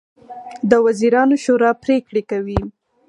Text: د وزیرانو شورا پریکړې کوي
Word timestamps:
د 0.69 0.71
وزیرانو 0.85 1.35
شورا 1.43 1.71
پریکړې 1.83 2.21
کوي 2.31 2.59